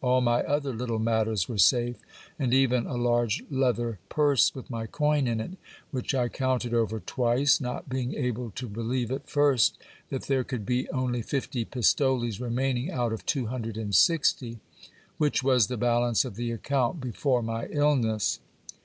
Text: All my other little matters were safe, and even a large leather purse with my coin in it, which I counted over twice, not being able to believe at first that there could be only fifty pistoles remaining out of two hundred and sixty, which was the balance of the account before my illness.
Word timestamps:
All 0.00 0.20
my 0.20 0.44
other 0.44 0.72
little 0.72 1.00
matters 1.00 1.48
were 1.48 1.58
safe, 1.58 1.96
and 2.38 2.54
even 2.54 2.86
a 2.86 2.94
large 2.96 3.42
leather 3.50 3.98
purse 4.08 4.54
with 4.54 4.70
my 4.70 4.86
coin 4.86 5.26
in 5.26 5.40
it, 5.40 5.56
which 5.90 6.14
I 6.14 6.28
counted 6.28 6.72
over 6.72 7.00
twice, 7.00 7.60
not 7.60 7.88
being 7.88 8.14
able 8.14 8.52
to 8.52 8.68
believe 8.68 9.10
at 9.10 9.28
first 9.28 9.76
that 10.10 10.26
there 10.28 10.44
could 10.44 10.64
be 10.64 10.88
only 10.90 11.20
fifty 11.22 11.64
pistoles 11.64 12.38
remaining 12.38 12.92
out 12.92 13.12
of 13.12 13.26
two 13.26 13.46
hundred 13.46 13.76
and 13.76 13.92
sixty, 13.92 14.60
which 15.16 15.42
was 15.42 15.66
the 15.66 15.76
balance 15.76 16.24
of 16.24 16.36
the 16.36 16.52
account 16.52 17.00
before 17.00 17.42
my 17.42 17.66
illness. 17.66 18.38